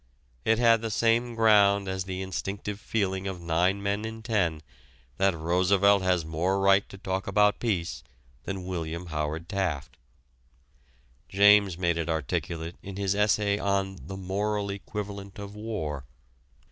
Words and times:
It 0.45 0.57
had 0.57 0.81
the 0.81 0.89
same 0.89 1.35
ground 1.35 1.87
as 1.87 2.05
the 2.05 2.23
instinctive 2.23 2.79
feeling 2.79 3.27
of 3.27 3.39
nine 3.39 3.83
men 3.83 4.03
in 4.03 4.23
ten 4.23 4.63
that 5.17 5.35
Roosevelt 5.37 6.01
has 6.01 6.25
more 6.25 6.59
right 6.59 6.89
to 6.89 6.97
talk 6.97 7.27
about 7.27 7.59
peace 7.59 8.03
than 8.45 8.65
William 8.65 9.05
Howard 9.13 9.47
Taft. 9.47 9.97
James 11.29 11.77
made 11.77 11.97
it 11.99 12.09
articulate 12.09 12.77
in 12.81 12.95
his 12.95 13.13
essay 13.13 13.59
on 13.59 13.95
"The 14.07 14.17
Moral 14.17 14.71
Equivalent 14.71 15.37
of 15.37 15.53
War." 15.53 16.05